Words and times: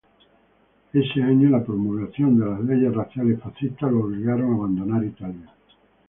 Ese 0.93 1.21
año, 1.21 1.49
la 1.51 1.63
promulgación 1.63 2.35
de 2.39 2.47
las 2.47 2.61
leyes 2.61 2.91
raciales 2.91 3.39
fascistas 3.39 3.91
lo 3.91 4.05
obligaron 4.05 4.51
a 4.51 4.55
abandonar 4.55 5.03
Italia. 5.05 5.53